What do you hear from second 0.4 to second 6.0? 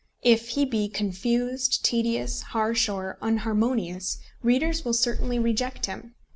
he be confused, tedious, harsh, or unharmonious, readers will certainly reject